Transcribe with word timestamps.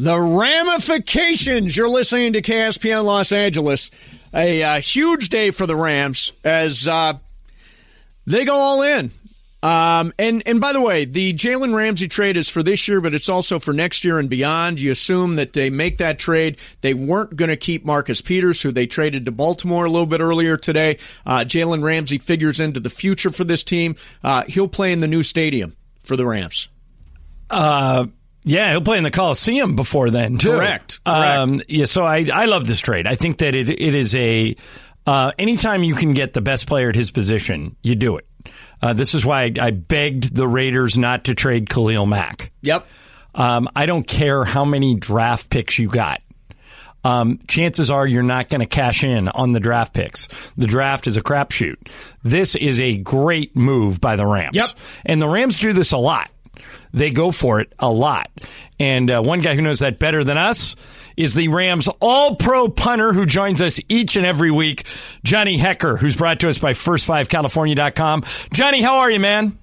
The 0.00 0.18
ramifications. 0.18 1.76
You're 1.76 1.90
listening 1.90 2.32
to 2.32 2.40
KSPN 2.40 3.04
Los 3.04 3.32
Angeles. 3.32 3.90
A 4.32 4.62
uh, 4.62 4.80
huge 4.80 5.28
day 5.28 5.50
for 5.50 5.66
the 5.66 5.76
Rams 5.76 6.32
as 6.42 6.88
uh, 6.88 7.18
they 8.24 8.46
go 8.46 8.54
all 8.54 8.80
in. 8.80 9.10
Um, 9.62 10.14
and 10.18 10.42
and 10.46 10.58
by 10.58 10.72
the 10.72 10.80
way, 10.80 11.04
the 11.04 11.34
Jalen 11.34 11.74
Ramsey 11.74 12.08
trade 12.08 12.38
is 12.38 12.48
for 12.48 12.62
this 12.62 12.88
year, 12.88 13.02
but 13.02 13.12
it's 13.12 13.28
also 13.28 13.58
for 13.58 13.74
next 13.74 14.02
year 14.02 14.18
and 14.18 14.30
beyond. 14.30 14.80
You 14.80 14.90
assume 14.90 15.34
that 15.34 15.52
they 15.52 15.68
make 15.68 15.98
that 15.98 16.18
trade. 16.18 16.56
They 16.80 16.94
weren't 16.94 17.36
going 17.36 17.50
to 17.50 17.56
keep 17.56 17.84
Marcus 17.84 18.22
Peters, 18.22 18.62
who 18.62 18.72
they 18.72 18.86
traded 18.86 19.26
to 19.26 19.32
Baltimore 19.32 19.84
a 19.84 19.90
little 19.90 20.06
bit 20.06 20.22
earlier 20.22 20.56
today. 20.56 20.96
Uh, 21.26 21.40
Jalen 21.40 21.82
Ramsey 21.82 22.16
figures 22.16 22.58
into 22.58 22.80
the 22.80 22.88
future 22.88 23.30
for 23.30 23.44
this 23.44 23.62
team. 23.62 23.96
Uh, 24.24 24.44
he'll 24.44 24.66
play 24.66 24.92
in 24.92 25.00
the 25.00 25.08
new 25.08 25.22
stadium 25.22 25.76
for 26.02 26.16
the 26.16 26.24
Rams. 26.24 26.70
Uh, 27.50 28.06
yeah, 28.42 28.70
he'll 28.70 28.80
play 28.80 28.98
in 28.98 29.04
the 29.04 29.10
Coliseum 29.10 29.76
before 29.76 30.10
then, 30.10 30.38
too. 30.38 30.50
Correct. 30.50 31.04
Correct. 31.04 31.38
Um, 31.38 31.62
yeah, 31.68 31.84
so 31.84 32.04
I, 32.04 32.28
I 32.32 32.46
love 32.46 32.66
this 32.66 32.80
trade. 32.80 33.06
I 33.06 33.14
think 33.16 33.38
that 33.38 33.54
it 33.54 33.68
it 33.68 33.94
is 33.94 34.14
a 34.14 34.56
uh, 35.06 35.32
anytime 35.38 35.82
you 35.82 35.94
can 35.94 36.14
get 36.14 36.32
the 36.32 36.40
best 36.40 36.66
player 36.66 36.88
at 36.88 36.94
his 36.94 37.10
position, 37.10 37.76
you 37.82 37.94
do 37.94 38.16
it. 38.16 38.26
Uh, 38.82 38.92
this 38.92 39.14
is 39.14 39.26
why 39.26 39.42
I, 39.42 39.54
I, 39.60 39.70
begged 39.72 40.34
the 40.34 40.48
Raiders 40.48 40.96
not 40.96 41.24
to 41.24 41.34
trade 41.34 41.68
Khalil 41.68 42.06
Mack. 42.06 42.50
Yep. 42.62 42.86
Um, 43.34 43.68
I 43.76 43.86
don't 43.86 44.06
care 44.06 44.44
how 44.44 44.64
many 44.64 44.94
draft 44.94 45.50
picks 45.50 45.78
you 45.78 45.88
got. 45.88 46.22
Um, 47.04 47.40
chances 47.48 47.90
are 47.90 48.06
you're 48.06 48.22
not 48.22 48.50
going 48.50 48.60
to 48.60 48.66
cash 48.66 49.04
in 49.04 49.28
on 49.28 49.52
the 49.52 49.60
draft 49.60 49.94
picks. 49.94 50.28
The 50.56 50.66
draft 50.66 51.06
is 51.06 51.16
a 51.16 51.22
crapshoot. 51.22 51.76
This 52.22 52.54
is 52.54 52.80
a 52.80 52.98
great 52.98 53.56
move 53.56 54.00
by 54.00 54.16
the 54.16 54.26
Rams. 54.26 54.54
Yep. 54.54 54.70
And 55.06 55.20
the 55.20 55.28
Rams 55.28 55.58
do 55.58 55.72
this 55.72 55.92
a 55.92 55.98
lot. 55.98 56.30
They 56.92 57.10
go 57.10 57.30
for 57.30 57.60
it 57.60 57.72
a 57.78 57.90
lot. 57.90 58.30
And 58.78 59.10
uh, 59.10 59.22
one 59.22 59.40
guy 59.40 59.54
who 59.54 59.62
knows 59.62 59.80
that 59.80 59.98
better 59.98 60.24
than 60.24 60.38
us 60.38 60.76
is 61.16 61.34
the 61.34 61.48
Rams 61.48 61.88
all 62.00 62.36
pro 62.36 62.68
punter 62.68 63.12
who 63.12 63.26
joins 63.26 63.60
us 63.60 63.78
each 63.88 64.16
and 64.16 64.24
every 64.24 64.50
week, 64.50 64.84
Johnny 65.24 65.58
Hekker, 65.58 65.98
who's 65.98 66.16
brought 66.16 66.40
to 66.40 66.48
us 66.48 66.58
by 66.58 66.72
first5california.com. 66.72 68.24
Johnny, 68.52 68.80
how 68.80 68.98
are 68.98 69.10
you, 69.10 69.20
man? 69.20 69.58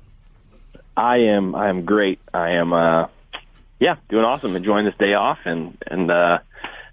I 0.95 1.17
am 1.17 1.55
I 1.55 1.69
am 1.69 1.85
great. 1.85 2.19
I 2.33 2.51
am 2.51 2.73
uh 2.73 3.07
yeah, 3.79 3.97
doing 4.09 4.25
awesome, 4.25 4.55
enjoying 4.55 4.85
this 4.85 4.95
day 4.97 5.13
off 5.13 5.39
and 5.45 5.77
and 5.85 6.09
uh 6.09 6.39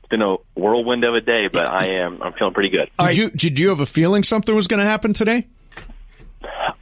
it's 0.00 0.10
been 0.10 0.20
a 0.22 0.36
whirlwind 0.54 1.04
of 1.04 1.14
a 1.14 1.20
day, 1.22 1.48
but 1.48 1.66
I 1.66 1.86
am 1.86 2.22
I'm 2.22 2.34
feeling 2.34 2.52
pretty 2.52 2.68
good. 2.68 2.90
Did 2.98 3.16
you 3.16 3.30
did 3.30 3.58
you 3.58 3.70
have 3.70 3.80
a 3.80 3.86
feeling 3.86 4.22
something 4.22 4.54
was 4.54 4.68
going 4.68 4.80
to 4.80 4.86
happen 4.86 5.14
today? 5.14 5.46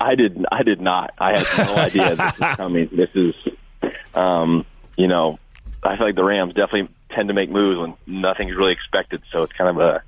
I 0.02 0.14
did. 0.14 0.44
I 0.50 0.62
did 0.62 0.80
not. 0.80 1.14
I 1.18 1.38
had 1.38 1.66
no 1.66 1.76
idea 1.76 2.16
this 2.16 2.38
was 2.38 2.56
coming. 2.56 2.88
This 2.92 3.10
is, 3.14 3.34
um, 4.14 4.66
you 4.96 5.08
know, 5.08 5.38
I 5.82 5.96
feel 5.96 6.06
like 6.06 6.16
the 6.16 6.24
Rams 6.24 6.54
definitely 6.54 6.94
tend 7.10 7.28
to 7.28 7.34
make 7.34 7.50
moves 7.50 7.78
when 7.78 7.94
nothing's 8.06 8.54
really 8.54 8.72
expected. 8.72 9.22
So 9.30 9.42
it's 9.42 9.52
kind 9.52 9.70
of 9.70 9.78
a 9.78 10.02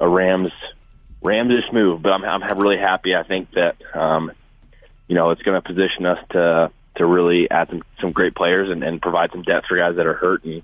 a 0.00 0.08
Rams 0.08 0.52
Ramsish 1.22 1.72
move. 1.72 2.02
But 2.02 2.12
I'm 2.12 2.24
I'm 2.24 2.58
really 2.58 2.78
happy. 2.78 3.14
I 3.14 3.22
think 3.22 3.52
that 3.52 3.76
um, 3.94 4.32
you 5.08 5.14
know 5.14 5.30
it's 5.30 5.42
going 5.42 5.60
to 5.60 5.66
position 5.66 6.06
us 6.06 6.18
to 6.30 6.70
to 6.96 7.06
really 7.06 7.50
add 7.50 7.68
some 7.68 7.82
some 8.00 8.12
great 8.12 8.34
players 8.34 8.70
and, 8.70 8.82
and 8.82 9.00
provide 9.00 9.30
some 9.32 9.42
depth 9.42 9.68
for 9.68 9.76
guys 9.76 9.96
that 9.96 10.06
are 10.06 10.14
hurt 10.14 10.44
and 10.44 10.62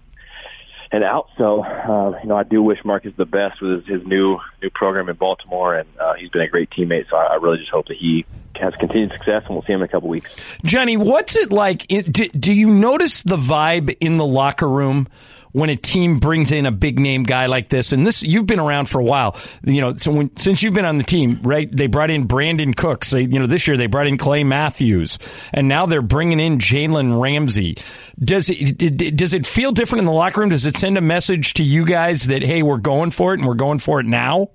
and 0.91 1.05
out. 1.05 1.29
So, 1.37 1.63
uh, 1.63 2.19
you 2.23 2.29
know, 2.29 2.37
I 2.37 2.45
do 2.45 2.63
wish 2.63 2.83
Marcus 2.85 3.13
the 3.17 3.27
best 3.27 3.61
with 3.61 3.87
his, 3.87 4.01
his 4.01 4.07
new 4.07 4.39
new 4.63 4.71
program 4.71 5.09
in 5.09 5.17
Baltimore, 5.17 5.75
and 5.75 5.89
uh, 5.99 6.15
he's 6.15 6.31
been 6.31 6.43
a 6.43 6.49
great 6.49 6.71
teammate. 6.71 7.09
So 7.11 7.17
I, 7.17 7.25
I 7.25 7.35
really 7.37 7.59
just 7.59 7.71
hope 7.71 7.89
that 7.89 7.97
he 7.97 8.25
has 8.59 8.75
continued 8.75 9.13
success, 9.13 9.45
and 9.47 9.55
we'll 9.55 9.63
see 9.63 9.73
him 9.73 9.81
in 9.81 9.85
a 9.85 9.89
couple 9.89 10.09
weeks. 10.09 10.59
Johnny, 10.65 10.97
what's 10.97 11.37
it 11.37 11.53
like? 11.53 11.87
Do, 11.89 12.29
do 12.29 12.53
you 12.53 12.71
notice 12.71 13.23
the 13.23 13.37
vibe 13.37 13.97
in 14.01 14.17
the 14.17 14.27
locker 14.27 14.69
room? 14.69 15.09
when 15.53 15.71
a 15.71 15.77
team 15.77 16.19
brings 16.19 16.53
in 16.53 16.67
a 16.67 16.71
big 16.71 16.99
name 16.99 17.23
guy 17.23 17.47
like 17.47 17.69
this, 17.69 17.93
and 17.93 18.07
this 18.07 18.23
you've 18.23 18.47
been 18.47 18.61
around 18.61 18.89
for 18.89 19.01
a 19.01 19.05
while, 19.05 19.37
you 19.65 19.81
know, 19.81 19.95
so 19.97 20.13
when, 20.13 20.37
since 20.37 20.63
you've 20.63 20.75
been 20.75 20.85
on 20.85 20.99
the 20.99 21.05
team, 21.05 21.41
right? 21.43 21.75
They 21.75 21.87
brought 21.87 22.11
in 22.11 22.27
Brandin 22.27 22.77
Cooks. 22.77 23.11
They, 23.11 23.23
you 23.23 23.39
know, 23.39 23.47
this 23.47 23.67
year 23.67 23.77
they 23.77 23.87
brought 23.87 24.07
in 24.07 24.19
Clay 24.19 24.45
Matthews, 24.45 25.19
and 25.53 25.69
now 25.69 25.87
they're 25.87 26.03
bringing 26.03 26.41
in 26.41 26.59
Jalen 26.59 27.21
Ramsey. 27.21 27.77
Does 28.19 28.51
it 28.51 29.17
does 29.17 29.35
it 29.35 29.47
feel 29.47 29.73
different 29.73 30.01
in 30.01 30.07
the 30.07 30.13
locker 30.13 30.41
room? 30.41 30.51
Does 30.51 30.67
it 30.67 30.77
send 30.77 30.99
a 30.99 31.03
message 31.03 31.55
to 31.55 31.65
you 31.65 31.85
guys 31.85 32.27
that 32.27 32.43
hey, 32.43 32.63
we're 32.63 32.79
going 32.79 33.11
for 33.11 33.35
it 33.35 33.41
and 33.41 33.49
we're 33.49 33.55
going 33.55 33.79
for 33.79 34.01
it 34.01 34.07
now? 34.07 34.51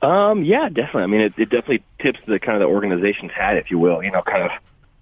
Um, 0.00 0.44
yeah, 0.44 0.68
definitely. 0.68 1.02
I 1.02 1.06
mean, 1.06 1.20
it, 1.22 1.34
it 1.38 1.50
definitely 1.50 1.82
tips 2.00 2.20
the 2.26 2.38
kind 2.38 2.56
of 2.56 2.60
the 2.60 2.72
organization's 2.72 3.32
hat, 3.32 3.56
if 3.56 3.70
you 3.70 3.78
will. 3.78 4.02
You 4.02 4.10
know, 4.10 4.22
kind 4.22 4.44
of, 4.44 4.50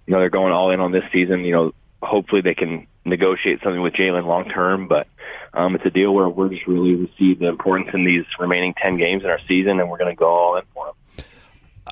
you 0.05 0.13
know, 0.13 0.19
they're 0.19 0.29
going 0.29 0.53
all 0.53 0.71
in 0.71 0.79
on 0.79 0.91
this 0.91 1.03
season. 1.11 1.43
You 1.43 1.51
know, 1.51 1.73
hopefully 2.01 2.41
they 2.41 2.55
can 2.55 2.87
negotiate 3.05 3.61
something 3.63 3.81
with 3.81 3.93
Jalen 3.93 4.25
long 4.25 4.49
term, 4.49 4.87
but 4.87 5.07
um, 5.53 5.75
it's 5.75 5.85
a 5.85 5.89
deal 5.89 6.13
where 6.13 6.27
we're 6.27 6.49
just 6.49 6.67
really 6.67 6.95
we 6.95 7.13
see 7.17 7.33
the 7.35 7.47
importance 7.47 7.89
in 7.93 8.05
these 8.05 8.25
remaining 8.39 8.73
ten 8.73 8.97
games 8.97 9.23
in 9.23 9.29
our 9.29 9.39
season, 9.47 9.79
and 9.79 9.89
we're 9.89 9.97
going 9.97 10.11
to 10.11 10.19
go 10.19 10.27
all 10.27 10.57
in 10.57 10.63
for 10.73 10.87
them. 10.87 11.25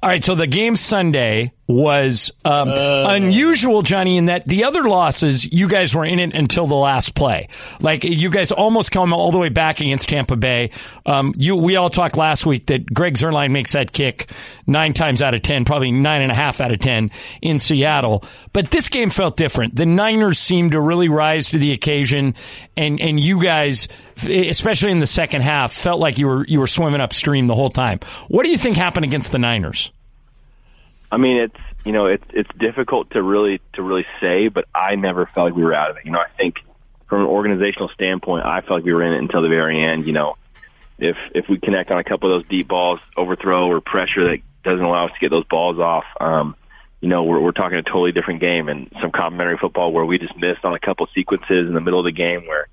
All 0.03 0.09
right, 0.09 0.23
so 0.23 0.35
the 0.35 0.47
game 0.47 0.75
Sunday 0.75 1.53
was 1.67 2.31
um, 2.43 2.69
uh. 2.69 3.07
unusual, 3.09 3.81
Johnny, 3.81 4.17
in 4.17 4.25
that 4.25 4.47
the 4.47 4.65
other 4.65 4.83
losses, 4.83 5.51
you 5.51 5.67
guys 5.67 5.95
were 5.95 6.05
in 6.05 6.19
it 6.19 6.35
until 6.35 6.67
the 6.67 6.75
last 6.75 7.15
play. 7.15 7.47
Like 7.79 8.03
you 8.03 8.29
guys 8.29 8.51
almost 8.51 8.91
come 8.91 9.13
all 9.13 9.31
the 9.31 9.39
way 9.39 9.49
back 9.49 9.79
against 9.79 10.09
Tampa 10.09 10.35
Bay. 10.35 10.71
Um, 11.05 11.33
you, 11.37 11.55
we 11.55 11.75
all 11.75 11.89
talked 11.89 12.17
last 12.17 12.45
week 12.45 12.67
that 12.67 12.93
Greg 12.93 13.15
Zuerlein 13.15 13.51
makes 13.51 13.73
that 13.73 13.91
kick 13.91 14.29
nine 14.67 14.93
times 14.93 15.21
out 15.21 15.33
of 15.33 15.41
ten, 15.41 15.65
probably 15.65 15.91
nine 15.91 16.21
and 16.21 16.31
a 16.31 16.35
half 16.35 16.61
out 16.61 16.71
of 16.71 16.79
ten 16.79 17.09
in 17.41 17.57
Seattle. 17.57 18.23
But 18.53 18.69
this 18.69 18.89
game 18.89 19.09
felt 19.09 19.35
different. 19.35 19.75
The 19.75 19.85
Niners 19.85 20.37
seemed 20.37 20.73
to 20.73 20.81
really 20.81 21.09
rise 21.09 21.49
to 21.49 21.57
the 21.57 21.71
occasion, 21.71 22.35
and 22.77 23.01
and 23.01 23.19
you 23.19 23.41
guys, 23.41 23.87
especially 24.23 24.91
in 24.91 24.99
the 24.99 25.07
second 25.07 25.41
half, 25.41 25.73
felt 25.73 25.99
like 25.99 26.19
you 26.19 26.27
were 26.27 26.45
you 26.45 26.59
were 26.59 26.67
swimming 26.67 27.01
upstream 27.01 27.47
the 27.47 27.55
whole 27.55 27.71
time. 27.71 27.99
What 28.27 28.43
do 28.43 28.49
you 28.49 28.57
think 28.57 28.77
happened 28.77 29.05
against 29.05 29.31
the 29.31 29.39
Niners? 29.39 29.91
I 31.11 31.17
mean, 31.17 31.38
it's 31.38 31.59
you 31.85 31.91
know, 31.91 32.07
it's 32.07 32.25
it's 32.31 32.49
difficult 32.57 33.11
to 33.11 33.21
really 33.21 33.61
to 33.73 33.83
really 33.83 34.05
say, 34.19 34.47
but 34.47 34.66
I 34.73 34.95
never 34.95 35.25
felt 35.25 35.45
like 35.45 35.55
we 35.55 35.63
were 35.63 35.73
out 35.73 35.91
of 35.91 35.97
it. 35.97 36.05
You 36.05 36.11
know, 36.11 36.19
I 36.19 36.29
think 36.38 36.63
from 37.07 37.21
an 37.21 37.27
organizational 37.27 37.89
standpoint, 37.89 38.45
I 38.45 38.61
felt 38.61 38.79
like 38.79 38.85
we 38.85 38.93
were 38.93 39.03
in 39.03 39.13
it 39.13 39.19
until 39.19 39.41
the 39.41 39.49
very 39.49 39.81
end. 39.81 40.07
You 40.07 40.13
know, 40.13 40.38
if 40.97 41.17
if 41.33 41.47
we 41.47 41.59
connect 41.59 41.91
on 41.91 41.99
a 41.99 42.03
couple 42.03 42.33
of 42.33 42.41
those 42.41 42.49
deep 42.49 42.67
balls, 42.67 42.99
overthrow 43.16 43.67
or 43.67 43.81
pressure 43.81 44.31
that 44.31 44.39
doesn't 44.63 44.83
allow 44.83 45.05
us 45.05 45.13
to 45.13 45.19
get 45.19 45.29
those 45.29 45.45
balls 45.45 45.79
off, 45.79 46.05
um, 46.19 46.55
you 47.01 47.09
know, 47.09 47.23
we're 47.23 47.39
we're 47.39 47.51
talking 47.51 47.77
a 47.77 47.83
totally 47.83 48.11
different 48.11 48.39
game 48.39 48.67
and 48.67 48.91
some 48.99 49.11
complementary 49.11 49.57
football 49.57 49.91
where 49.91 50.05
we 50.05 50.17
just 50.17 50.35
missed 50.37 50.66
on 50.66 50.73
a 50.73 50.79
couple 50.79 51.07
sequences 51.13 51.67
in 51.67 51.73
the 51.73 51.81
middle 51.81 51.99
of 51.99 52.05
the 52.05 52.11
game 52.11 52.47
where 52.47 52.67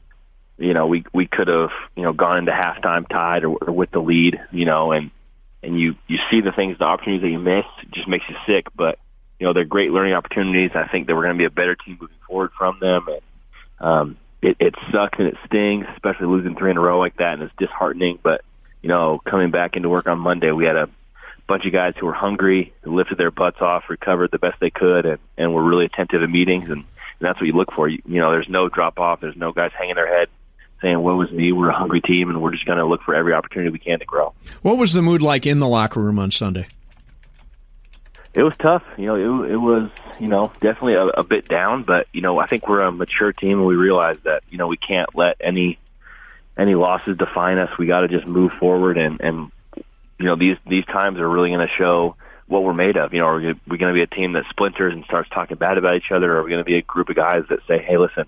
you 0.59 0.73
know 0.73 0.87
we 0.87 1.05
we 1.13 1.27
could 1.27 1.49
have 1.49 1.71
you 1.97 2.03
know 2.03 2.13
gone 2.13 2.39
into 2.39 2.53
halftime 2.53 3.07
tied 3.09 3.45
or, 3.45 3.59
or 3.59 3.73
with 3.73 3.91
the 3.91 4.01
lead, 4.01 4.41
you 4.51 4.65
know, 4.65 4.93
and 4.93 5.11
and 5.63 5.79
you 5.79 5.95
you 6.09 6.19
see 6.31 6.41
the 6.41 6.53
things, 6.53 6.79
the 6.79 6.85
opportunities 6.85 7.23
that 7.23 7.31
you 7.31 7.39
miss, 7.39 7.65
it 7.83 7.91
just 7.93 8.09
makes 8.09 8.25
you 8.29 8.37
sick. 8.47 8.67
But 8.75 8.99
you 9.39 9.47
know 9.47 9.53
they're 9.53 9.65
great 9.65 9.93
learning 9.93 10.15
opportunities. 10.15 10.71
I 10.75 10.89
think 10.89 11.07
that 11.07 11.15
we're 11.15 11.23
going 11.23 11.35
to 11.35 11.39
be 11.39 11.45
a 11.45 11.51
better 11.51 11.75
team 11.75 11.99
moving 12.01 12.17
forward 12.27 12.51
from 12.57 12.79
them. 12.81 13.07
And 13.09 13.21
um, 13.81 14.17
it, 14.41 14.57
it 14.59 14.75
sucks 14.91 15.19
and 15.19 15.29
it 15.29 15.37
stings, 15.47 15.87
especially 15.95 16.27
losing 16.27 16.57
three 16.57 16.71
in 16.71 16.77
a 16.77 16.81
row 16.81 16.99
like 16.99 17.17
that, 17.19 17.35
and 17.35 17.43
it's 17.43 17.55
disheartening. 17.59 18.19
But 18.23 18.43
you 18.83 18.89
know, 18.89 19.21
coming 19.25 19.51
back 19.51 19.77
into 19.77 19.89
work 19.89 20.07
on 20.07 20.19
Monday, 20.19 20.51
we 20.51 20.65
had 20.65 20.77
a 20.77 20.89
bunch 21.47 21.65
of 21.67 21.73
guys 21.73 21.95
who 21.99 22.07
were 22.07 22.13
hungry, 22.13 22.73
who 22.83 22.95
lifted 22.97 23.19
their 23.19 23.31
butts 23.31 23.61
off, 23.61 23.85
recovered 23.89 24.31
the 24.31 24.39
best 24.39 24.59
they 24.61 24.71
could, 24.71 25.07
and, 25.07 25.19
and 25.37 25.55
were 25.55 25.63
really 25.63 25.85
attentive 25.85 26.21
to 26.21 26.29
meetings. 26.29 26.65
And, 26.65 26.79
and 26.81 27.21
that's 27.21 27.39
what 27.41 27.47
you 27.47 27.53
look 27.53 27.73
for. 27.73 27.89
You, 27.89 28.03
you 28.07 28.21
know, 28.21 28.33
there's 28.33 28.49
no 28.49 28.69
drop 28.69 28.99
off. 28.99 29.21
There's 29.21 29.37
no 29.37 29.53
guys 29.53 29.71
hanging 29.77 29.95
their 29.95 30.13
head 30.13 30.29
saying, 30.83 31.01
"What 31.01 31.17
was 31.17 31.31
me? 31.31 31.53
We're 31.53 31.71
a 31.71 31.75
hungry 31.75 32.01
team, 32.01 32.29
and 32.29 32.43
we're 32.43 32.53
just 32.53 32.67
going 32.67 32.79
to 32.79 32.85
look 32.85 33.03
for 33.03 33.15
every 33.15 33.33
opportunity 33.33 33.71
we 33.71 33.79
can 33.79 34.01
to 34.01 34.05
grow." 34.05 34.35
What 34.61 34.77
was 34.77 34.93
the 34.93 35.03
mood 35.03 35.23
like 35.23 35.47
in 35.47 35.59
the 35.59 35.69
locker 35.69 36.01
room 36.01 36.19
on 36.19 36.31
Sunday? 36.31 36.67
It 38.35 38.43
was 38.43 38.57
tough. 38.59 38.83
You 38.97 39.07
know, 39.07 39.45
it, 39.45 39.53
it 39.53 39.57
was 39.57 39.91
you 40.19 40.29
know 40.29 40.53
definitely 40.61 40.95
a, 40.95 41.07
a 41.07 41.25
bit 41.25 41.49
down, 41.49 41.85
but 41.85 42.07
you 42.13 42.21
know 42.21 42.39
I 42.39 42.47
think 42.47 42.69
we're 42.69 42.81
a 42.81 42.93
mature 42.93 43.33
team, 43.33 43.59
and 43.59 43.67
we 43.67 43.77
realize 43.77 44.19
that 44.25 44.43
you 44.51 44.59
know 44.59 44.67
we 44.67 44.77
can't 44.77 45.15
let 45.15 45.37
any 45.41 45.79
any 46.57 46.75
losses 46.75 47.17
define 47.17 47.59
us. 47.59 47.77
We 47.79 47.87
got 47.87 48.01
to 48.01 48.09
just 48.09 48.27
move 48.27 48.53
forward, 48.53 48.99
and 48.99 49.21
and 49.21 49.51
you 50.19 50.27
know 50.27 50.37
these 50.37 50.57
these 50.67 50.85
times 50.87 51.19
are 51.19 51.29
really 51.29 51.51
going 51.51 51.67
to 51.67 51.73
show 51.75 52.17
what 52.47 52.63
we're 52.63 52.75
made 52.75 52.97
of. 52.97 53.13
You 53.13 53.21
know, 53.21 53.27
are 53.27 53.39
we 53.39 53.79
going 53.79 53.93
to 53.93 53.95
be 53.95 54.03
a 54.03 54.07
team 54.07 54.33
that 54.33 54.45
splinters 54.51 54.93
and 54.95 55.05
starts 55.05 55.29
talking 55.31 55.57
bad 55.57 55.79
about 55.79 55.97
each 55.97 56.11
other, 56.11 56.33
or 56.33 56.39
are 56.39 56.43
we 56.43 56.51
going 56.51 56.65
to 56.65 56.69
be 56.69 56.77
a 56.77 56.83
group 56.83 57.09
of 57.09 57.17
guys 57.17 57.45
that 57.49 57.61
say, 57.67 57.79
"Hey, 57.79 57.99
listen, 57.99 58.27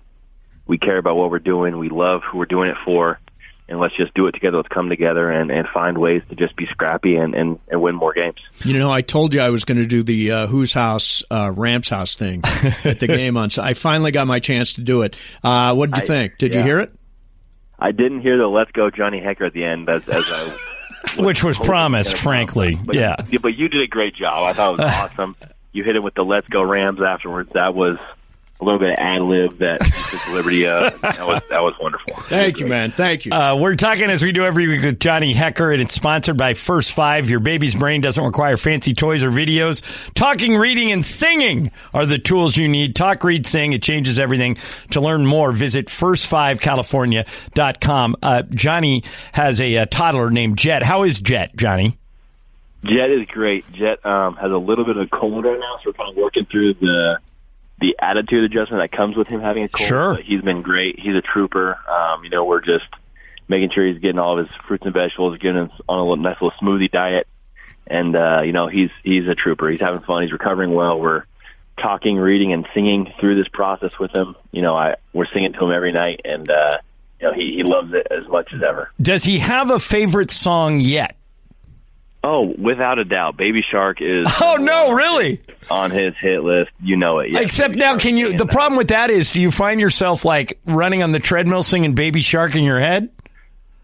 we 0.67 0.77
care 0.77 0.97
about 0.97 1.15
what 1.15 1.31
we're 1.31 1.39
doing. 1.39 1.77
We 1.77 1.89
love 1.89 2.23
who 2.23 2.37
we're 2.37 2.45
doing 2.45 2.69
it 2.69 2.77
for. 2.83 3.19
And 3.67 3.79
let's 3.79 3.95
just 3.95 4.13
do 4.13 4.27
it 4.27 4.33
together. 4.33 4.57
Let's 4.57 4.69
come 4.69 4.89
together 4.89 5.31
and, 5.31 5.49
and 5.49 5.67
find 5.67 5.97
ways 5.97 6.21
to 6.29 6.35
just 6.35 6.55
be 6.55 6.67
scrappy 6.67 7.15
and, 7.15 7.33
and, 7.33 7.59
and 7.67 7.81
win 7.81 7.95
more 7.95 8.13
games. 8.13 8.37
You 8.63 8.77
know, 8.77 8.91
I 8.91 9.01
told 9.01 9.33
you 9.33 9.41
I 9.41 9.49
was 9.49 9.65
going 9.65 9.79
to 9.79 9.87
do 9.87 10.03
the 10.03 10.31
uh, 10.31 10.47
Whose 10.47 10.71
House, 10.71 11.23
uh, 11.31 11.51
Rams 11.55 11.89
House 11.89 12.15
thing 12.15 12.41
at 12.83 12.99
the 12.99 13.07
game 13.07 13.37
on. 13.37 13.49
So 13.49 13.63
I 13.63 13.73
finally 13.73 14.11
got 14.11 14.27
my 14.27 14.39
chance 14.39 14.73
to 14.73 14.81
do 14.81 15.01
it. 15.01 15.17
Uh, 15.43 15.73
what 15.73 15.89
did 15.89 15.97
you 15.97 16.03
I, 16.03 16.05
think? 16.05 16.37
Did 16.37 16.53
yeah. 16.53 16.59
you 16.59 16.63
hear 16.63 16.79
it? 16.79 16.93
I 17.77 17.91
didn't 17.91 18.21
hear 18.21 18.37
the 18.37 18.47
"Let's 18.47 18.71
Go 18.71 18.89
Johnny 18.89 19.19
Hekker" 19.19 19.47
at 19.47 19.53
the 19.53 19.63
end, 19.63 19.89
as, 19.89 20.07
as 20.07 20.23
I 20.27 20.57
which 21.17 21.43
was 21.43 21.57
promised, 21.57 22.17
frankly. 22.17 22.77
But, 22.83 22.95
yeah, 22.95 23.15
but 23.41 23.55
you 23.55 23.69
did 23.69 23.81
a 23.81 23.87
great 23.87 24.15
job. 24.15 24.43
I 24.43 24.53
thought 24.53 24.79
it 24.79 24.83
was 24.83 24.93
awesome. 24.93 25.35
You 25.71 25.83
hit 25.83 25.95
it 25.95 26.03
with 26.03 26.13
the 26.13 26.23
"Let's 26.23 26.47
Go 26.47 26.63
Rams" 26.63 27.01
afterwards. 27.01 27.51
That 27.53 27.75
was 27.75 27.97
a 28.61 28.63
little 28.63 28.79
bit 28.79 28.91
of 28.91 28.99
ad 28.99 29.21
lib 29.21 29.57
that 29.57 29.81
took 29.81 30.21
the 30.25 30.31
liberty 30.33 30.65
of. 30.65 31.01
That 31.01 31.27
was 31.27 31.41
that 31.49 31.61
was 31.61 31.73
wonderful. 31.79 32.13
Thank 32.15 32.59
you, 32.59 32.67
man. 32.67 32.91
Thank 32.91 33.25
you. 33.25 33.33
Uh, 33.33 33.57
we're 33.57 33.75
talking 33.75 34.09
as 34.09 34.23
we 34.23 34.31
do 34.31 34.45
every 34.45 34.65
week 34.67 34.83
with 34.83 34.97
Johnny 34.99 35.33
Hekker, 35.33 35.73
and 35.73 35.81
it's 35.81 35.93
sponsored 35.93 36.37
by 36.37 36.53
First 36.53 36.93
Five. 36.93 37.29
Your 37.29 37.41
baby's 37.41 37.75
brain 37.75 37.99
doesn't 38.01 38.23
require 38.23 38.55
fancy 38.55 38.93
toys 38.93 39.21
or 39.23 39.31
videos. 39.31 39.81
Talking, 40.13 40.55
reading, 40.55 40.89
and 40.91 41.03
singing 41.03 41.71
are 41.93 42.05
the 42.05 42.17
tools 42.17 42.55
you 42.55 42.69
need. 42.69 42.95
Talk, 42.95 43.21
read, 43.23 43.45
sing. 43.45 43.73
It 43.73 43.83
changes 43.83 44.19
everything. 44.19 44.57
To 44.91 45.01
learn 45.01 45.25
more, 45.25 45.51
visit 45.51 45.87
first5california.com. 45.87 48.15
Uh, 48.21 48.43
Johnny 48.51 49.03
has 49.33 49.59
a, 49.59 49.75
a 49.75 49.85
toddler 49.85 50.31
named 50.31 50.57
Jet. 50.57 50.83
How 50.83 51.03
is 51.03 51.19
Jet, 51.19 51.57
Johnny? 51.57 51.97
Jet 52.85 53.09
is 53.09 53.25
great. 53.27 53.69
Jet 53.73 54.05
um, 54.05 54.35
has 54.35 54.51
a 54.51 54.57
little 54.57 54.85
bit 54.85 54.95
of 54.95 55.03
a 55.03 55.07
cold 55.07 55.43
right 55.43 55.59
now, 55.59 55.79
so 55.83 55.89
we're 55.89 55.93
kind 55.93 56.11
of 56.11 56.15
working 56.15 56.45
through 56.45 56.75
the 56.75 57.19
the 57.79 57.95
attitude 57.99 58.43
adjustment 58.43 58.81
that 58.81 58.95
comes 58.95 59.15
with 59.17 59.27
him 59.27 59.41
having 59.41 59.63
a 59.63 59.69
cold. 59.69 59.87
Sure. 59.87 60.13
But 60.15 60.23
he's 60.23 60.41
been 60.41 60.61
great. 60.61 60.99
He's 60.99 61.15
a 61.15 61.21
trooper. 61.21 61.77
Um, 61.89 62.23
you 62.23 62.29
know, 62.29 62.45
we're 62.45 62.61
just 62.61 62.87
making 63.47 63.69
sure 63.71 63.85
he's 63.85 63.99
getting 63.99 64.19
all 64.19 64.39
of 64.39 64.47
his 64.47 64.55
fruits 64.67 64.85
and 64.85 64.93
vegetables, 64.93 65.37
getting 65.37 65.63
him 65.63 65.71
on 65.87 65.99
a 65.99 66.01
little, 66.01 66.17
nice 66.17 66.41
little 66.41 66.57
smoothie 66.61 66.89
diet. 66.89 67.27
And, 67.87 68.15
uh, 68.15 68.41
you 68.43 68.53
know, 68.53 68.67
he's, 68.67 68.89
he's 69.03 69.27
a 69.27 69.35
trooper. 69.35 69.69
He's 69.69 69.81
having 69.81 70.01
fun. 70.01 70.23
He's 70.23 70.31
recovering 70.31 70.73
well. 70.73 70.99
We're 70.99 71.25
talking, 71.77 72.17
reading, 72.17 72.53
and 72.53 72.67
singing 72.73 73.13
through 73.19 73.35
this 73.35 73.47
process 73.49 73.99
with 73.99 74.15
him. 74.15 74.35
You 74.51 74.61
know, 74.61 74.75
I, 74.75 74.95
we're 75.13 75.27
singing 75.27 75.53
to 75.53 75.65
him 75.65 75.71
every 75.71 75.91
night 75.91 76.21
and, 76.25 76.49
uh, 76.49 76.79
you 77.19 77.27
know, 77.27 77.33
he, 77.33 77.57
he 77.57 77.63
loves 77.63 77.93
it 77.93 78.07
as 78.09 78.27
much 78.27 78.53
as 78.53 78.63
ever. 78.63 78.91
Does 79.01 79.23
he 79.23 79.39
have 79.39 79.69
a 79.69 79.79
favorite 79.79 80.31
song 80.31 80.79
yet? 80.79 81.15
Oh, 82.27 82.55
without 82.57 82.97
a 82.97 83.05
doubt, 83.05 83.37
Baby 83.37 83.61
Shark 83.61 84.01
is. 84.01 84.25
Oh 84.41 84.55
no, 84.55 84.91
really? 84.93 85.41
On 85.69 85.91
his 85.91 86.15
hit 86.19 86.43
list, 86.43 86.71
you 86.81 86.97
know 86.97 87.19
it. 87.19 87.31
Yes, 87.31 87.43
Except 87.43 87.73
Baby 87.73 87.79
now, 87.81 87.91
Shark 87.91 88.01
can 88.01 88.17
you? 88.17 88.33
The 88.35 88.47
problem 88.47 88.77
with 88.77 88.87
that 88.87 89.11
is, 89.11 89.31
do 89.31 89.39
you 89.39 89.51
find 89.51 89.79
yourself 89.79 90.25
like 90.25 90.59
running 90.65 91.03
on 91.03 91.11
the 91.11 91.19
treadmill 91.19 91.61
singing 91.61 91.93
"Baby 91.93 92.21
Shark" 92.21 92.55
in 92.55 92.63
your 92.63 92.79
head? 92.79 93.09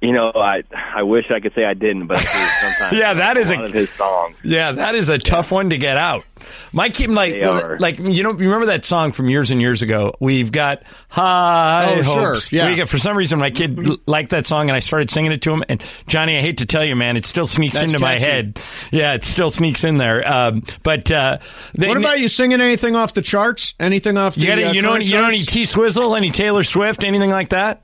You 0.01 0.13
know, 0.13 0.31
I 0.33 0.63
I 0.74 1.03
wish 1.03 1.30
I 1.30 1.39
could 1.39 1.53
say 1.53 1.63
I 1.63 1.75
didn't, 1.75 2.07
but 2.07 2.18
sometimes. 2.62 2.98
Yeah, 2.98 3.13
that 3.13 3.38
is 3.38 3.51
a 3.51 3.53
a- 3.59 3.63
of 3.65 3.71
his 3.71 3.89
songs. 3.92 4.36
Yeah, 4.44 4.71
that 4.71 4.95
is 4.95 5.09
a 5.09 5.19
tough 5.19 5.51
one 5.51 5.69
to 5.69 5.77
get 5.77 5.95
out. 5.95 6.25
My 6.74 6.89
kid, 6.89 7.12
like, 7.12 7.33
They 7.33 7.44
are. 7.44 7.77
like 7.77 8.00
you 8.00 8.24
know, 8.24 8.31
you 8.31 8.45
remember 8.45 8.65
that 8.68 8.83
song 8.83 9.12
from 9.12 9.30
years 9.30 9.51
and 9.51 9.62
years 9.62 9.83
ago? 9.83 10.15
We've 10.19 10.51
got 10.51 10.81
high 11.07 11.98
Oh, 12.00 12.01
sure, 12.01 12.30
hopes. 12.31 12.51
yeah. 12.51 12.68
We 12.69 12.77
got, 12.77 12.89
for 12.89 12.98
some 12.98 13.15
reason, 13.15 13.38
my 13.38 13.51
kid 13.51 13.77
liked 14.07 14.31
that 14.31 14.48
song, 14.48 14.69
and 14.69 14.75
I 14.75 14.80
started 14.80 15.12
singing 15.12 15.31
it 15.33 15.44
to 15.44 15.51
him. 15.53 15.63
And 15.69 15.83
Johnny, 16.07 16.36
I 16.36 16.42
hate 16.42 16.57
to 16.57 16.65
tell 16.65 16.83
you, 16.83 16.95
man, 16.95 17.15
it 17.15 17.27
still 17.27 17.45
sneaks 17.45 17.80
That's 17.80 17.94
into 17.94 18.04
my 18.04 18.18
head. 18.18 18.59
Yeah, 18.92 19.13
it 19.13 19.24
still 19.24 19.51
sneaks 19.51 19.83
in 19.83 19.97
there. 19.97 20.27
Um, 20.27 20.63
but 20.81 21.12
uh, 21.12 21.38
they, 21.75 21.88
what 21.88 21.97
about 21.97 22.19
you 22.19 22.27
singing 22.27 22.59
anything 22.59 22.95
off 22.95 23.13
the 23.13 23.21
charts? 23.21 23.75
Anything 23.80 24.18
off 24.18 24.33
the 24.33 24.42
You, 24.42 24.47
got 24.47 24.57
uh, 24.57 24.71
you 24.71 24.81
know, 24.81 24.89
current 24.89 25.01
any, 25.04 25.12
you 25.12 25.18
know 25.21 25.27
any? 25.27 25.38
T 25.38 25.65
Swizzle, 25.65 26.15
any 26.18 26.31
Taylor 26.31 26.63
Swift, 26.63 27.04
anything 27.04 27.30
like 27.30 27.50
that? 27.50 27.83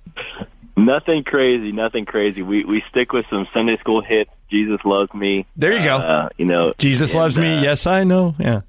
Nothing 0.78 1.24
crazy, 1.24 1.72
nothing 1.72 2.06
crazy. 2.06 2.42
We 2.44 2.64
we 2.64 2.84
stick 2.90 3.12
with 3.12 3.26
some 3.30 3.48
Sunday 3.54 3.78
school 3.78 4.02
hits. 4.02 4.30
Jesus 4.50 4.80
loves 4.86 5.14
me. 5.14 5.46
There 5.58 5.74
you 5.74 5.84
go. 5.84 5.98
Uh, 5.98 6.30
you 6.38 6.46
know, 6.46 6.72
Jesus 6.78 7.14
and, 7.14 7.22
loves 7.22 7.38
me. 7.38 7.58
uh, 7.58 7.62
Yes, 7.64 7.88
I 7.88 8.04
know. 8.04 8.36
Yeah. 8.40 8.62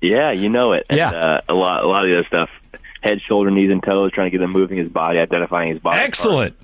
Yeah, 0.00 0.30
you 0.30 0.48
know 0.48 0.72
it. 0.72 0.86
And, 0.88 0.96
Yeah. 0.96 1.10
uh, 1.10 1.40
a 1.48 1.54
lot, 1.54 1.82
a 1.82 1.86
lot 1.88 2.04
of 2.04 2.08
the 2.08 2.18
other 2.18 2.26
stuff. 2.28 2.48
Head, 3.02 3.20
shoulder, 3.20 3.50
knees, 3.50 3.70
and 3.70 3.82
toes. 3.82 4.12
Trying 4.12 4.30
to 4.30 4.38
get 4.38 4.40
him 4.42 4.52
moving 4.52 4.78
his 4.78 4.88
body, 4.88 5.18
identifying 5.18 5.70
his 5.72 5.80
body. 5.80 6.00
Excellent. 6.00 6.54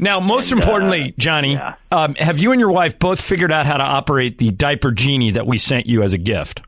Now, 0.00 0.18
most 0.20 0.50
And, 0.52 0.60
uh, 0.60 0.64
importantly, 0.64 1.14
Johnny, 1.16 1.52
yeah. 1.54 1.74
um, 1.92 2.14
have 2.16 2.38
you 2.40 2.50
and 2.52 2.60
your 2.60 2.72
wife 2.72 2.98
both 2.98 3.20
figured 3.20 3.52
out 3.52 3.66
how 3.66 3.76
to 3.76 3.84
operate 3.84 4.38
the 4.38 4.50
diaper 4.50 4.90
genie 4.90 5.30
that 5.32 5.46
we 5.46 5.58
sent 5.58 5.86
you 5.86 6.02
as 6.02 6.12
a 6.12 6.18
gift? 6.18 6.62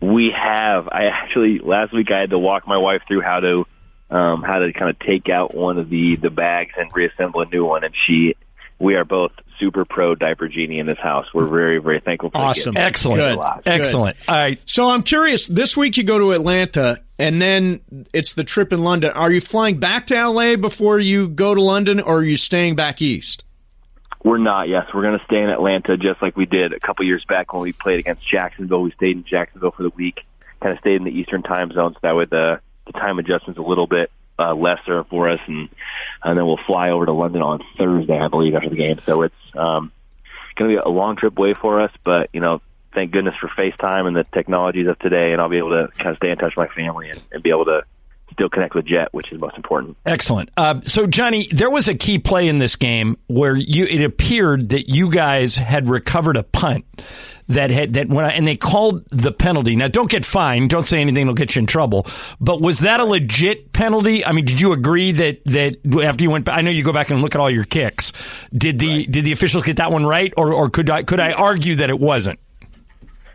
We 0.00 0.30
have. 0.30 0.88
I 0.88 1.06
actually 1.06 1.58
last 1.58 1.92
week 1.92 2.10
I 2.12 2.20
had 2.20 2.30
to 2.30 2.38
walk 2.38 2.66
my 2.68 2.76
wife 2.78 3.02
through 3.08 3.22
how 3.22 3.40
to 3.40 3.66
um, 4.10 4.42
how 4.42 4.60
to 4.60 4.72
kind 4.72 4.90
of 4.90 4.98
take 4.98 5.28
out 5.28 5.54
one 5.54 5.78
of 5.78 5.88
the 5.88 6.16
the 6.16 6.30
bags 6.30 6.72
and 6.76 6.90
reassemble 6.94 7.40
a 7.40 7.46
new 7.46 7.64
one, 7.64 7.84
and 7.84 7.94
she. 8.06 8.34
We 8.78 8.94
are 8.96 9.06
both 9.06 9.32
super 9.58 9.86
pro 9.86 10.14
diaper 10.14 10.48
genie 10.48 10.80
in 10.80 10.84
this 10.84 10.98
house. 10.98 11.32
We're 11.32 11.48
very 11.48 11.78
very 11.78 12.00
thankful 12.00 12.28
for 12.28 12.36
the 12.36 12.44
Awesome. 12.44 12.76
Excellent. 12.76 13.22
It 13.22 13.24
means 13.24 13.36
a 13.36 13.38
lot. 13.38 13.62
Excellent. 13.64 14.16
All 14.28 14.34
right. 14.34 14.60
So 14.66 14.90
I'm 14.90 15.02
curious. 15.02 15.48
This 15.48 15.78
week 15.78 15.96
you 15.96 16.04
go 16.04 16.18
to 16.18 16.32
Atlanta, 16.32 17.00
and 17.18 17.40
then 17.40 17.80
it's 18.12 18.34
the 18.34 18.44
trip 18.44 18.74
in 18.74 18.84
London. 18.84 19.12
Are 19.12 19.32
you 19.32 19.40
flying 19.40 19.78
back 19.78 20.08
to 20.08 20.28
LA 20.28 20.56
before 20.56 20.98
you 20.98 21.26
go 21.28 21.54
to 21.54 21.62
London, 21.62 22.00
or 22.00 22.18
are 22.18 22.22
you 22.22 22.36
staying 22.36 22.76
back 22.76 23.00
east? 23.00 23.44
We're 24.22 24.38
not. 24.38 24.68
Yes, 24.68 24.88
we're 24.92 25.02
going 25.02 25.18
to 25.18 25.24
stay 25.24 25.40
in 25.40 25.50
Atlanta 25.50 25.96
just 25.96 26.20
like 26.20 26.36
we 26.36 26.46
did 26.46 26.72
a 26.72 26.80
couple 26.80 27.04
years 27.04 27.24
back 27.24 27.52
when 27.52 27.62
we 27.62 27.72
played 27.72 28.00
against 28.00 28.28
Jacksonville. 28.28 28.82
We 28.82 28.90
stayed 28.90 29.16
in 29.16 29.24
Jacksonville 29.24 29.70
for 29.70 29.84
the 29.84 29.90
week, 29.90 30.22
kind 30.60 30.72
of 30.72 30.80
stayed 30.80 30.96
in 30.96 31.04
the 31.04 31.12
Eastern 31.12 31.42
time 31.42 31.70
zone, 31.72 31.94
so 31.94 31.98
that 32.02 32.16
way 32.16 32.24
the 32.24 32.60
the 32.86 32.92
time 32.92 33.18
adjustment's 33.18 33.58
a 33.58 33.62
little 33.62 33.86
bit 33.86 34.10
uh, 34.38 34.54
lesser 34.54 35.04
for 35.04 35.28
us, 35.28 35.40
and 35.46 35.68
and 36.22 36.38
then 36.38 36.46
we'll 36.46 36.60
fly 36.66 36.90
over 36.90 37.06
to 37.06 37.12
London 37.12 37.42
on 37.42 37.62
Thursday, 37.78 38.18
I 38.18 38.28
believe, 38.28 38.54
after 38.54 38.70
the 38.70 38.76
game. 38.76 39.00
So 39.04 39.22
it's 39.22 39.34
um, 39.54 39.92
going 40.56 40.70
to 40.70 40.76
be 40.76 40.82
a 40.84 40.88
long 40.88 41.16
trip 41.16 41.36
away 41.38 41.54
for 41.54 41.80
us, 41.80 41.92
but 42.04 42.30
you 42.32 42.40
know, 42.40 42.60
thank 42.92 43.12
goodness 43.12 43.34
for 43.36 43.48
FaceTime 43.48 44.06
and 44.06 44.16
the 44.16 44.24
technologies 44.24 44.88
of 44.88 44.98
today, 44.98 45.32
and 45.32 45.40
I'll 45.40 45.48
be 45.48 45.58
able 45.58 45.70
to 45.70 45.88
kind 45.96 46.10
of 46.10 46.16
stay 46.16 46.30
in 46.30 46.38
touch 46.38 46.56
with 46.56 46.68
my 46.68 46.74
family 46.74 47.10
and, 47.10 47.22
and 47.32 47.42
be 47.42 47.50
able 47.50 47.66
to 47.66 47.84
still 48.32 48.48
connect 48.48 48.74
with 48.74 48.86
Jet, 48.86 49.08
which 49.12 49.32
is 49.32 49.40
most 49.40 49.56
important. 49.56 49.96
Excellent. 50.04 50.50
Uh, 50.56 50.80
so, 50.84 51.06
Johnny, 51.06 51.48
there 51.52 51.70
was 51.70 51.88
a 51.88 51.94
key 51.94 52.18
play 52.18 52.48
in 52.48 52.58
this 52.58 52.76
game 52.76 53.16
where 53.28 53.56
you 53.56 53.84
it 53.86 54.02
appeared 54.02 54.70
that 54.70 54.88
you 54.88 55.10
guys 55.10 55.56
had 55.56 55.88
recovered 55.88 56.36
a 56.36 56.42
punt 56.42 56.84
that 57.48 57.70
had 57.70 57.94
that 57.94 58.08
when 58.08 58.24
I, 58.24 58.30
and 58.32 58.46
they 58.46 58.56
called 58.56 59.04
the 59.10 59.32
penalty. 59.32 59.76
Now, 59.76 59.88
don't 59.88 60.10
get 60.10 60.24
fined. 60.24 60.70
Don't 60.70 60.86
say 60.86 61.00
anything 61.00 61.26
that'll 61.26 61.34
get 61.34 61.54
you 61.54 61.60
in 61.60 61.66
trouble. 61.66 62.06
But 62.40 62.60
was 62.60 62.80
that 62.80 63.00
a 63.00 63.04
legit 63.04 63.72
penalty? 63.72 64.24
I 64.24 64.32
mean, 64.32 64.44
did 64.44 64.60
you 64.60 64.72
agree 64.72 65.12
that 65.12 65.44
that 65.46 65.76
after 66.02 66.24
you 66.24 66.30
went? 66.30 66.48
I 66.48 66.60
know 66.60 66.70
you 66.70 66.82
go 66.82 66.92
back 66.92 67.10
and 67.10 67.22
look 67.22 67.34
at 67.34 67.40
all 67.40 67.50
your 67.50 67.64
kicks. 67.64 68.12
Did 68.52 68.78
the 68.78 69.06
did 69.06 69.24
the 69.24 69.32
officials 69.32 69.64
get 69.64 69.76
that 69.76 69.92
one 69.92 70.04
right, 70.04 70.32
or 70.36 70.52
or 70.52 70.68
could 70.70 70.90
I 70.90 71.02
could 71.02 71.20
I 71.20 71.32
argue 71.32 71.76
that 71.76 71.90
it 71.90 71.98
wasn't? 71.98 72.38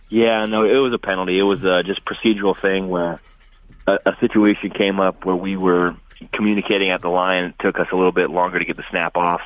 Yeah, 0.10 0.46
no, 0.46 0.66
it 0.66 0.76
was 0.76 0.94
a 0.94 1.00
penalty. 1.00 1.40
It 1.40 1.44
was 1.44 1.64
uh, 1.64 1.84
just 1.84 2.04
procedural 2.04 2.56
thing 2.56 2.90
where 2.90 3.22
a, 3.88 4.00
a 4.06 4.18
situation 4.20 4.70
came 4.70 5.00
up 5.00 5.26
where 5.26 5.36
we 5.36 5.56
were 5.56 5.96
communicating 6.34 6.90
at 6.90 7.02
the 7.02 7.10
line. 7.10 7.46
It 7.46 7.56
took 7.60 7.80
us 7.80 7.88
a 7.92 7.96
little 7.96 8.12
bit 8.12 8.30
longer 8.30 8.60
to 8.60 8.66
get 8.66 8.78
the 8.78 8.86
snap 8.90 9.18
off, 9.18 9.42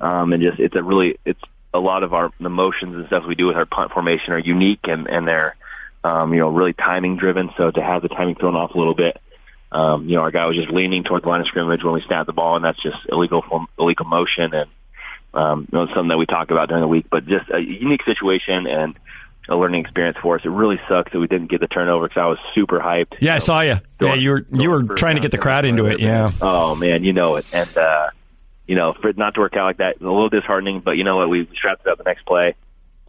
um, 0.00 0.32
and 0.32 0.42
just 0.42 0.58
it's 0.58 0.74
a 0.74 0.82
really 0.82 1.18
it's 1.24 1.40
a 1.72 1.80
lot 1.80 2.02
of 2.02 2.14
our 2.14 2.32
the 2.40 2.50
motions 2.50 2.94
and 2.94 3.06
stuff 3.06 3.24
we 3.26 3.34
do 3.34 3.46
with 3.46 3.56
our 3.56 3.66
punt 3.66 3.92
formation 3.92 4.32
are 4.32 4.38
unique 4.38 4.80
and 4.84 5.08
and 5.08 5.26
they're 5.26 5.56
um, 6.02 6.32
you 6.32 6.40
know 6.40 6.48
really 6.48 6.72
timing 6.72 7.16
driven. 7.16 7.50
So 7.56 7.70
to 7.70 7.82
have 7.82 8.02
the 8.02 8.08
timing 8.08 8.36
thrown 8.36 8.56
off 8.56 8.74
a 8.74 8.78
little 8.78 8.94
bit. 8.94 9.20
Um, 9.72 10.08
you 10.08 10.14
know, 10.14 10.22
our 10.22 10.30
guy 10.30 10.46
was 10.46 10.56
just 10.56 10.70
leaning 10.70 11.02
toward 11.02 11.24
the 11.24 11.28
line 11.28 11.40
of 11.40 11.48
scrimmage 11.48 11.82
when 11.82 11.94
we 11.94 12.02
snapped 12.02 12.28
the 12.28 12.32
ball, 12.32 12.54
and 12.54 12.64
that's 12.64 12.80
just 12.80 12.96
illegal 13.08 13.42
form, 13.42 13.66
illegal 13.76 14.06
motion, 14.06 14.54
and 14.54 14.70
um, 15.34 15.66
you 15.72 15.76
know, 15.76 15.86
something 15.88 16.08
that 16.08 16.18
we 16.18 16.26
talk 16.26 16.52
about 16.52 16.68
during 16.68 16.80
the 16.80 16.86
week. 16.86 17.06
But 17.10 17.26
just 17.26 17.50
a 17.50 17.58
unique 17.58 18.04
situation 18.04 18.68
and 18.68 18.96
a 19.48 19.56
learning 19.56 19.80
experience 19.82 20.16
for 20.20 20.36
us. 20.36 20.42
It 20.44 20.50
really 20.50 20.80
sucks 20.88 21.12
that 21.12 21.18
we 21.18 21.26
didn't 21.26 21.48
get 21.48 21.60
the 21.60 21.66
turnover 21.66 22.08
because 22.08 22.20
I 22.20 22.26
was 22.26 22.38
super 22.54 22.80
hyped. 22.80 23.14
Yeah, 23.20 23.32
I 23.32 23.34
know, 23.34 23.38
saw 23.40 23.60
you. 23.60 23.76
Yeah, 24.00 24.14
you 24.14 24.30
were 24.30 24.46
you 24.52 24.70
were 24.70 24.82
trying 24.82 25.16
to 25.16 25.20
get 25.20 25.30
the 25.30 25.38
crowd 25.38 25.64
into 25.64 25.86
it. 25.86 26.00
Yeah. 26.00 26.32
Oh 26.40 26.74
man, 26.74 27.04
you 27.04 27.12
know 27.12 27.36
it, 27.36 27.46
and 27.52 27.76
uh, 27.76 28.10
you 28.66 28.74
know 28.74 28.92
for 28.94 29.08
it 29.08 29.18
not 29.18 29.34
to 29.34 29.40
work 29.40 29.56
out 29.56 29.64
like 29.64 29.78
that, 29.78 30.00
a 30.00 30.04
little 30.04 30.28
disheartening. 30.28 30.80
But 30.80 30.96
you 30.96 31.04
know 31.04 31.16
what? 31.16 31.28
We 31.28 31.46
strapped 31.54 31.86
it 31.86 31.90
up 31.90 31.98
the 31.98 32.04
next 32.04 32.24
play, 32.26 32.54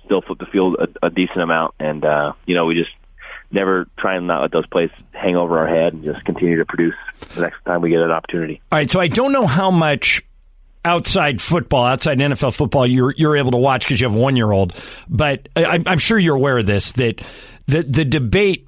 still 0.06 0.22
flipped 0.22 0.40
the 0.40 0.48
field 0.48 0.76
a, 0.80 1.08
a 1.08 1.10
decent 1.10 1.42
amount, 1.42 1.76
and 1.80 2.04
uh, 2.04 2.34
you 2.46 2.56
know 2.56 2.66
we 2.66 2.76
just 2.76 2.92
never 3.52 3.88
try 3.98 4.16
and 4.16 4.28
not 4.28 4.42
let 4.42 4.52
those 4.52 4.68
plays 4.68 4.90
hang 5.12 5.36
over 5.36 5.60
our 5.60 5.68
head 5.68 5.94
and 5.94 6.04
just 6.04 6.26
continue 6.26 6.58
to 6.58 6.66
produce 6.66 6.96
the 7.36 7.42
next 7.42 7.64
time 7.64 7.82
we 7.82 7.90
get 7.90 8.02
an 8.02 8.12
opportunity. 8.12 8.62
All 8.72 8.78
right, 8.78 8.90
so 8.90 9.00
I 9.00 9.08
don't 9.08 9.32
know 9.32 9.48
how 9.48 9.72
much 9.72 10.22
outside 10.86 11.42
football, 11.42 11.84
outside 11.86 12.20
NFL 12.20 12.56
football, 12.56 12.88
you're 12.88 13.14
you're 13.18 13.36
able 13.36 13.52
to 13.52 13.58
watch 13.58 13.86
because 13.86 14.00
you 14.00 14.08
have 14.08 14.18
a 14.18 14.22
one 14.22 14.36
year 14.38 14.52
old. 14.52 14.74
But 15.10 15.50
I, 15.56 15.64
I'm- 15.66 15.84
I'm 15.88 16.00
sure 16.00 16.18
you're 16.18 16.36
aware 16.36 16.60
of 16.60 16.66
this 16.66 16.94
that 16.94 17.22
the 17.68 17.84
the 17.84 18.06
debate 18.06 18.68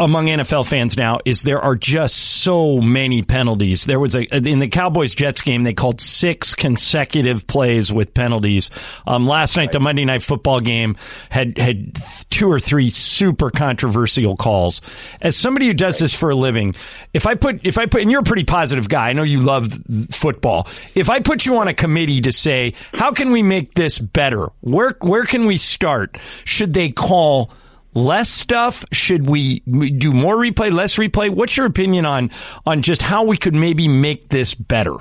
among 0.00 0.26
NFL 0.26 0.68
fans 0.68 0.96
now 0.96 1.20
is 1.24 1.42
there 1.42 1.60
are 1.60 1.76
just 1.76 2.16
so 2.42 2.80
many 2.80 3.22
penalties. 3.22 3.84
There 3.84 4.00
was 4.00 4.16
a 4.16 4.22
in 4.36 4.58
the 4.58 4.68
Cowboys 4.68 5.14
Jets 5.14 5.40
game 5.40 5.62
they 5.62 5.74
called 5.74 6.00
six 6.00 6.54
consecutive 6.56 7.46
plays 7.46 7.92
with 7.92 8.12
penalties. 8.12 8.70
Um, 9.06 9.24
last 9.24 9.56
night 9.56 9.70
the 9.70 9.78
Monday 9.78 10.04
Night 10.04 10.22
Football 10.22 10.60
game 10.60 10.96
had 11.30 11.56
had 11.56 11.96
two 12.30 12.50
or 12.50 12.58
three 12.58 12.90
super 12.90 13.50
controversial 13.50 14.36
calls. 14.36 14.82
As 15.22 15.36
somebody 15.36 15.66
who 15.66 15.74
does 15.74 15.98
this 15.98 16.14
for 16.14 16.30
a 16.30 16.34
living, 16.34 16.74
if 17.14 17.26
I 17.26 17.36
put 17.36 17.64
if 17.64 17.78
I 17.78 17.86
put 17.86 18.02
and 18.02 18.10
you're 18.10 18.20
a 18.20 18.24
pretty 18.24 18.44
positive 18.44 18.88
guy, 18.88 19.10
I 19.10 19.12
know 19.12 19.22
you 19.22 19.40
love 19.40 19.78
football. 20.10 20.66
If 20.96 21.08
I 21.08 21.20
put 21.20 21.46
you 21.46 21.58
on 21.58 21.68
a 21.68 21.74
committee 21.74 22.20
to 22.22 22.32
say 22.32 22.74
how 22.94 23.12
can 23.12 23.30
we 23.30 23.44
make 23.44 23.74
this 23.74 24.00
better, 24.00 24.50
where 24.62 24.96
where 25.00 25.24
can 25.24 25.46
we 25.46 25.58
start? 25.58 26.18
Should 26.44 26.72
they 26.74 26.90
call? 26.90 27.52
Less 27.94 28.30
stuff? 28.30 28.84
Should 28.92 29.28
we 29.28 29.60
do 29.60 30.12
more 30.12 30.36
replay, 30.36 30.72
less 30.72 30.96
replay? 30.96 31.30
What's 31.30 31.56
your 31.56 31.66
opinion 31.66 32.06
on 32.06 32.30
on 32.66 32.82
just 32.82 33.02
how 33.02 33.24
we 33.24 33.36
could 33.36 33.54
maybe 33.54 33.88
make 33.88 34.28
this 34.28 34.54
better? 34.54 34.94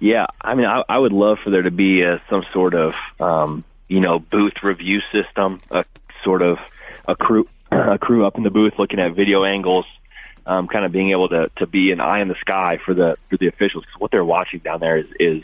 Yeah, 0.00 0.26
I 0.40 0.54
mean, 0.54 0.66
I, 0.66 0.84
I 0.88 0.98
would 0.98 1.12
love 1.12 1.38
for 1.42 1.50
there 1.50 1.62
to 1.62 1.72
be 1.72 2.02
a, 2.02 2.22
some 2.30 2.44
sort 2.52 2.74
of, 2.74 2.94
um, 3.18 3.64
you 3.88 4.00
know, 4.00 4.20
booth 4.20 4.62
review 4.62 5.00
system, 5.10 5.60
a 5.70 5.84
sort 6.22 6.42
of 6.42 6.58
a 7.06 7.16
crew, 7.16 7.48
a 7.72 7.98
crew 7.98 8.24
up 8.24 8.36
in 8.36 8.44
the 8.44 8.50
booth 8.50 8.74
looking 8.78 9.00
at 9.00 9.14
video 9.14 9.44
angles, 9.44 9.86
um, 10.46 10.68
kind 10.68 10.84
of 10.84 10.92
being 10.92 11.10
able 11.10 11.28
to 11.28 11.50
to 11.56 11.66
be 11.66 11.92
an 11.92 12.00
eye 12.00 12.20
in 12.20 12.28
the 12.28 12.36
sky 12.36 12.78
for 12.84 12.94
the 12.94 13.16
for 13.28 13.36
the 13.36 13.48
officials 13.48 13.84
because 13.84 14.00
what 14.00 14.10
they're 14.10 14.24
watching 14.24 14.60
down 14.60 14.80
there 14.80 14.96
is 14.96 15.06
is 15.18 15.42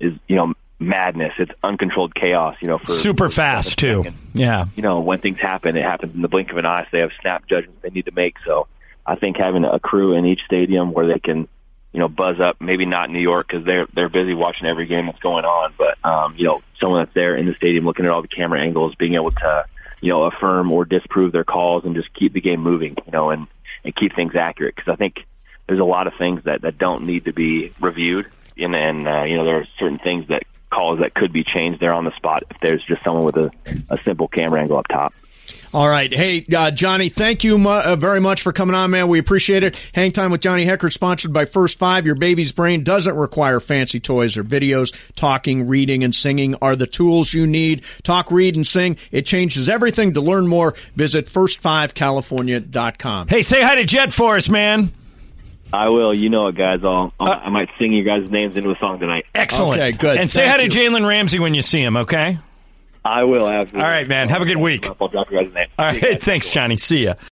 is 0.00 0.14
you 0.26 0.36
know 0.36 0.54
madness. 0.78 1.32
It's 1.38 1.52
uncontrolled 1.62 2.14
chaos. 2.14 2.56
You 2.60 2.68
know, 2.68 2.78
for 2.78 2.86
super 2.86 3.28
for 3.28 3.34
fast 3.34 3.78
too. 3.78 4.04
seconds. 4.04 4.16
Yeah. 4.34 4.66
You 4.76 4.82
know, 4.82 5.00
when 5.00 5.20
things 5.20 5.38
happen, 5.38 5.76
it 5.76 5.84
happens 5.84 6.14
in 6.14 6.22
the 6.22 6.28
blink 6.28 6.50
of 6.50 6.56
an 6.56 6.66
eye. 6.66 6.84
So 6.84 6.88
they 6.92 7.00
have 7.00 7.12
snap 7.20 7.46
judgments 7.46 7.82
they 7.82 7.90
need 7.90 8.06
to 8.06 8.12
make. 8.14 8.36
So 8.44 8.68
I 9.06 9.16
think 9.16 9.36
having 9.36 9.64
a 9.64 9.80
crew 9.80 10.14
in 10.14 10.24
each 10.26 10.42
stadium 10.44 10.92
where 10.92 11.06
they 11.06 11.18
can 11.18 11.48
you 11.92 12.00
know, 12.00 12.08
buzz 12.08 12.38
up. 12.38 12.60
Maybe 12.60 12.84
not 12.84 13.10
New 13.10 13.20
York 13.20 13.48
because 13.48 13.64
they're 13.64 13.86
they're 13.92 14.08
busy 14.08 14.34
watching 14.34 14.66
every 14.66 14.86
game 14.86 15.06
that's 15.06 15.18
going 15.20 15.44
on. 15.44 15.74
But 15.76 15.98
um, 16.04 16.34
you 16.36 16.44
know, 16.44 16.62
someone 16.78 17.02
that's 17.02 17.14
there 17.14 17.36
in 17.36 17.46
the 17.46 17.54
stadium 17.54 17.84
looking 17.84 18.04
at 18.04 18.10
all 18.10 18.22
the 18.22 18.28
camera 18.28 18.60
angles, 18.60 18.94
being 18.94 19.14
able 19.14 19.30
to 19.30 19.64
you 20.00 20.10
know 20.10 20.24
affirm 20.24 20.70
or 20.70 20.84
disprove 20.84 21.32
their 21.32 21.44
calls 21.44 21.84
and 21.84 21.94
just 21.94 22.12
keep 22.14 22.32
the 22.32 22.40
game 22.40 22.60
moving. 22.60 22.96
You 23.06 23.12
know, 23.12 23.30
and 23.30 23.46
and 23.84 23.94
keep 23.94 24.14
things 24.14 24.34
accurate 24.34 24.76
because 24.76 24.92
I 24.92 24.96
think 24.96 25.24
there's 25.66 25.80
a 25.80 25.84
lot 25.84 26.06
of 26.06 26.14
things 26.18 26.44
that 26.44 26.62
that 26.62 26.78
don't 26.78 27.04
need 27.04 27.24
to 27.24 27.32
be 27.32 27.72
reviewed. 27.80 28.28
And 28.58 28.76
and 28.76 29.08
uh, 29.08 29.22
you 29.22 29.36
know, 29.36 29.44
there 29.44 29.60
are 29.60 29.66
certain 29.78 29.98
things 29.98 30.28
that 30.28 30.42
calls 30.78 31.00
that 31.00 31.12
could 31.12 31.32
be 31.32 31.42
changed 31.42 31.80
there 31.80 31.92
on 31.92 32.04
the 32.04 32.14
spot 32.14 32.44
if 32.50 32.60
there's 32.60 32.84
just 32.84 33.02
someone 33.02 33.24
with 33.24 33.36
a, 33.36 33.50
a 33.88 33.98
simple 34.04 34.28
camera 34.28 34.60
angle 34.60 34.78
up 34.78 34.86
top. 34.86 35.12
All 35.74 35.88
right. 35.88 36.12
Hey, 36.12 36.46
uh, 36.56 36.70
Johnny, 36.70 37.08
thank 37.08 37.42
you 37.42 37.58
mu- 37.58 37.70
uh, 37.70 37.96
very 37.96 38.20
much 38.20 38.42
for 38.42 38.52
coming 38.52 38.76
on, 38.76 38.92
man. 38.92 39.08
We 39.08 39.18
appreciate 39.18 39.64
it. 39.64 39.76
Hang 39.92 40.12
Time 40.12 40.30
with 40.30 40.40
Johnny 40.40 40.64
Hekker, 40.64 40.92
sponsored 40.92 41.32
by 41.32 41.46
First 41.46 41.78
Five. 41.78 42.06
Your 42.06 42.14
baby's 42.14 42.52
brain 42.52 42.84
doesn't 42.84 43.16
require 43.16 43.58
fancy 43.60 43.98
toys 43.98 44.36
or 44.36 44.44
videos. 44.44 44.94
Talking, 45.14 45.66
reading, 45.66 46.04
and 46.04 46.14
singing 46.14 46.54
are 46.62 46.76
the 46.76 46.86
tools 46.86 47.34
you 47.34 47.46
need. 47.46 47.82
Talk, 48.02 48.30
read, 48.30 48.56
and 48.56 48.66
sing. 48.66 48.96
It 49.10 49.26
changes 49.26 49.68
everything. 49.68 50.14
To 50.14 50.20
learn 50.20 50.46
more, 50.46 50.74
visit 50.94 51.26
first5california.com. 51.26 53.28
Hey, 53.28 53.42
say 53.42 53.62
hi 53.62 53.74
to 53.74 53.84
Jet 53.84 54.12
for 54.12 54.36
us, 54.36 54.48
man. 54.48 54.92
I 55.72 55.88
will. 55.90 56.14
You 56.14 56.30
know 56.30 56.46
it, 56.48 56.54
guys. 56.54 56.80
I'll, 56.82 57.12
I'll 57.20 57.28
uh, 57.28 57.36
I 57.44 57.50
might 57.50 57.68
sing 57.78 57.92
you 57.92 58.02
guys' 58.04 58.30
names 58.30 58.56
into 58.56 58.70
a 58.70 58.78
song 58.78 58.98
tonight. 58.98 59.26
Excellent. 59.34 59.80
Okay, 59.80 59.92
good. 59.92 60.18
And 60.18 60.30
say 60.30 60.42
Thank 60.42 60.56
hi 60.56 60.62
you. 60.62 60.70
to 60.70 60.78
Jalen 60.78 61.06
Ramsey 61.06 61.38
when 61.38 61.54
you 61.54 61.62
see 61.62 61.82
him, 61.82 61.96
okay? 61.98 62.38
I 63.04 63.24
will. 63.24 63.46
Absolutely. 63.48 63.82
All 63.82 63.90
right, 63.90 64.06
man. 64.08 64.28
Have 64.28 64.42
a 64.42 64.46
good 64.46 64.56
week. 64.56 64.86
I'll 65.00 65.08
drop 65.08 65.30
your 65.30 65.42
guys' 65.42 65.54
name. 65.54 65.68
All 65.78 65.86
right. 65.86 66.22
Thanks, 66.22 66.50
Johnny. 66.50 66.76
See 66.76 67.04
ya. 67.04 67.14